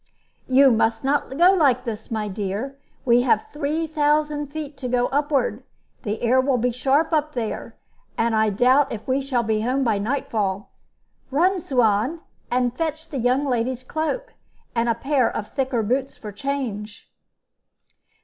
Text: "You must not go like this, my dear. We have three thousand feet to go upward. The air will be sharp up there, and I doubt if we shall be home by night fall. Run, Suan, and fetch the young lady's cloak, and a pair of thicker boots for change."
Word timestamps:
"You 0.47 0.71
must 0.71 1.03
not 1.03 1.37
go 1.37 1.53
like 1.53 1.83
this, 1.83 2.09
my 2.09 2.27
dear. 2.27 2.75
We 3.05 3.21
have 3.21 3.45
three 3.53 3.85
thousand 3.85 4.47
feet 4.47 4.75
to 4.77 4.87
go 4.87 5.05
upward. 5.09 5.61
The 6.01 6.23
air 6.23 6.41
will 6.41 6.57
be 6.57 6.71
sharp 6.71 7.13
up 7.13 7.33
there, 7.35 7.77
and 8.17 8.33
I 8.35 8.49
doubt 8.49 8.91
if 8.91 9.07
we 9.07 9.21
shall 9.21 9.43
be 9.43 9.61
home 9.61 9.83
by 9.83 9.99
night 9.99 10.27
fall. 10.31 10.71
Run, 11.29 11.59
Suan, 11.59 12.21
and 12.49 12.75
fetch 12.75 13.09
the 13.09 13.19
young 13.19 13.45
lady's 13.45 13.83
cloak, 13.83 14.33
and 14.73 14.89
a 14.89 14.95
pair 14.95 15.29
of 15.29 15.49
thicker 15.53 15.83
boots 15.83 16.17
for 16.17 16.31
change." 16.31 17.07